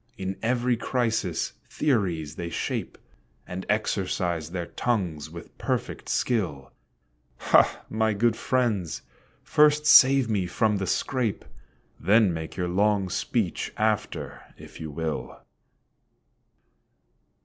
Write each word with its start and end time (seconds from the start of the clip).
In 0.17 0.35
every 0.41 0.77
crisis 0.77 1.51
theories 1.69 2.33
they 2.35 2.49
shape, 2.49 2.97
And 3.45 3.67
exercise 3.69 4.49
their 4.49 4.65
tongues 4.65 5.29
with 5.29 5.55
perfect 5.59 6.09
skill; 6.09 6.71
Ha! 7.37 7.81
my 7.87 8.13
good 8.13 8.35
friends, 8.35 9.03
first 9.43 9.85
save 9.85 10.27
me 10.27 10.47
from 10.47 10.77
the 10.77 10.87
scrape, 10.87 11.45
Then 11.99 12.33
make 12.33 12.55
your 12.57 12.67
long 12.67 13.09
speech 13.11 13.71
after, 13.77 14.41
if 14.57 14.79
you 14.79 14.89
will. 14.89 15.39